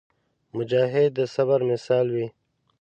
مجاهد 0.57 1.09
د 1.17 1.19
صبر 1.35 1.59
مثال 1.71 2.05
وي. 2.15 2.27